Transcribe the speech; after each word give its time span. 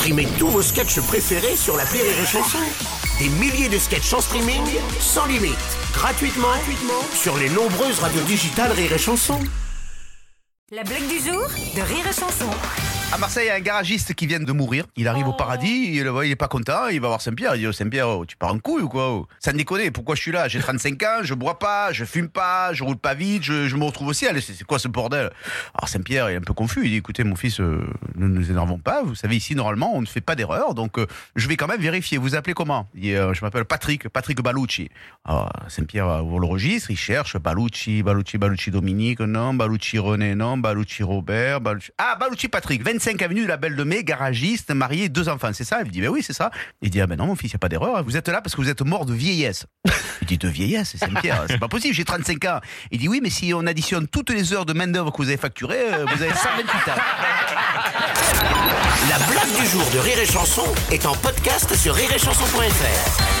Streamez 0.00 0.28
tous 0.38 0.48
vos 0.48 0.62
sketchs 0.62 0.98
préférés 1.00 1.56
sur 1.56 1.76
la 1.76 1.84
Rire 1.84 2.00
et 2.00 2.24
Chanson. 2.24 2.56
Des 3.18 3.28
milliers 3.28 3.68
de 3.68 3.76
sketchs 3.76 4.14
en 4.14 4.22
streaming, 4.22 4.62
sans 4.98 5.26
limite, 5.26 5.58
gratuitement, 5.92 6.48
gratuitement 6.48 7.02
sur 7.12 7.36
les 7.36 7.50
nombreuses 7.50 7.98
radios 7.98 8.22
digitales 8.22 8.72
Rire 8.72 8.94
et 8.94 8.98
Chanson. 8.98 9.38
La 10.72 10.84
blague 10.84 11.06
du 11.06 11.18
jour 11.18 11.46
de 11.76 11.82
Rire 11.82 12.06
et 12.08 12.18
Chanson. 12.18 12.48
À 13.12 13.18
Marseille, 13.18 13.46
il 13.46 13.48
y 13.48 13.50
a 13.50 13.56
un 13.56 13.60
garagiste 13.60 14.14
qui 14.14 14.28
vient 14.28 14.38
de 14.38 14.52
mourir. 14.52 14.84
Il 14.94 15.08
arrive 15.08 15.26
au 15.26 15.32
paradis, 15.32 15.90
il, 15.94 16.10
il 16.24 16.30
est 16.30 16.36
pas 16.36 16.46
content, 16.46 16.86
il 16.86 17.00
va 17.00 17.08
voir 17.08 17.20
Saint-Pierre. 17.20 17.56
Il 17.56 17.58
dit 17.58 17.66
oh, 17.66 17.72
Saint-Pierre, 17.72 18.08
oh, 18.08 18.24
tu 18.24 18.36
pars 18.36 18.54
en 18.54 18.58
couille 18.60 18.82
ou 18.82 18.88
quoi 18.88 19.10
oh? 19.10 19.26
Ça 19.40 19.52
me 19.52 19.58
déconne, 19.58 19.90
pourquoi 19.90 20.14
je 20.14 20.22
suis 20.22 20.30
là? 20.30 20.46
J'ai 20.46 20.60
35 20.60 21.02
ans, 21.02 21.18
je 21.22 21.34
bois 21.34 21.58
pas, 21.58 21.92
je 21.92 22.04
fume 22.04 22.28
pas, 22.28 22.72
je 22.72 22.84
roule 22.84 22.98
pas 22.98 23.14
vite, 23.14 23.42
je, 23.42 23.66
je 23.66 23.76
me 23.76 23.84
retrouve 23.84 24.08
au 24.08 24.12
ciel. 24.12 24.40
C'est 24.40 24.52
c'est 24.52 24.62
quoi 24.62 24.78
ce 24.78 24.86
bordel? 24.86 25.32
Alors 25.74 25.88
Saint-Pierre 25.88 26.28
est 26.28 26.36
un 26.36 26.40
peu 26.40 26.54
confus. 26.54 26.82
Il 26.84 26.90
dit 26.90 26.96
écoutez, 26.98 27.24
mon 27.24 27.34
fils, 27.34 27.58
euh, 27.58 27.84
ne 28.28 28.34
nous 28.34 28.50
énervons 28.50 28.78
pas. 28.78 29.02
Vous 29.02 29.14
savez, 29.14 29.36
ici, 29.36 29.54
normalement, 29.54 29.94
on 29.94 30.00
ne 30.00 30.06
fait 30.06 30.20
pas 30.20 30.34
d'erreur, 30.34 30.74
donc 30.74 30.98
euh, 30.98 31.06
je 31.36 31.48
vais 31.48 31.56
quand 31.56 31.66
même 31.66 31.80
vérifier. 31.80 32.18
Vous 32.18 32.34
appelez 32.34 32.54
comment? 32.54 32.86
Euh, 33.02 33.34
Je 33.34 33.44
m'appelle 33.44 33.64
Patrick, 33.64 34.08
Patrick 34.08 34.40
Balucci. 34.42 34.88
Alors 35.24 35.50
Saint-Pierre 35.68 36.24
ouvre 36.24 36.40
le 36.40 36.46
registre, 36.46 36.90
il 36.90 36.96
cherche 36.96 37.36
Balucci, 37.38 38.02
Balucci, 38.02 38.38
Balucci 38.38 38.70
Dominique, 38.70 39.20
non, 39.20 39.54
Balucci 39.54 39.98
René, 39.98 40.34
non, 40.34 40.56
Balucci 40.58 41.02
Robert, 41.02 41.60
Balucci... 41.60 41.90
Ah, 41.98 42.16
Balucci 42.18 42.48
Patrick, 42.48 42.84
25 42.84 43.20
avenue 43.22 43.42
de 43.42 43.48
la 43.48 43.56
Belle 43.56 43.76
de 43.76 43.84
Mai, 43.84 44.04
garagiste, 44.04 44.72
marié, 44.72 45.08
deux 45.08 45.28
enfants, 45.28 45.50
c'est 45.52 45.64
ça? 45.64 45.80
Il 45.84 45.90
dit, 45.90 46.00
ben 46.00 46.08
oui, 46.08 46.22
c'est 46.22 46.32
ça. 46.32 46.50
Il 46.82 46.90
dit, 46.90 47.00
ah 47.00 47.06
ben 47.06 47.16
non, 47.16 47.26
mon 47.26 47.36
fils, 47.36 47.50
il 47.52 47.54
n'y 47.54 47.58
a 47.58 47.60
pas 47.60 47.68
d'erreur, 47.68 48.02
vous 48.04 48.16
êtes 48.16 48.28
là 48.28 48.40
parce 48.40 48.54
que 48.54 48.60
vous 48.60 48.68
êtes 48.68 48.82
mort 48.82 49.06
de 49.06 49.14
vieillesse. 49.14 49.66
De 50.38 50.48
vieillesse, 50.48 50.90
c'est 50.92 50.98
Saint-Pierre, 50.98 51.44
c'est 51.48 51.58
pas 51.58 51.66
possible, 51.68 51.92
j'ai 51.92 52.04
35 52.04 52.44
ans. 52.44 52.60
Il 52.92 52.98
dit, 52.98 53.08
oui, 53.08 53.20
mais 53.22 53.30
si 53.30 53.52
on 53.52 53.66
additionne 53.66 54.06
toutes 54.06 54.30
les 54.30 54.52
heures 54.52 54.64
de 54.64 54.72
main-d'œuvre 54.72 55.10
que 55.10 55.16
vous 55.18 55.28
avez 55.28 55.36
facturées, 55.36 55.92
euh, 55.92 56.04
vous 56.04 56.22
avez 56.22 56.32
128 56.32 56.92
ans. 56.92 56.96
La 59.08 59.18
blague 59.26 59.60
du 59.60 59.66
jour 59.66 59.84
de 59.92 59.98
Rire 59.98 60.18
et 60.18 60.26
Chanson 60.26 60.64
est 60.92 61.04
en 61.04 61.14
podcast 61.14 61.74
sur 61.74 61.94
rireetchanson.fr. 61.94 63.39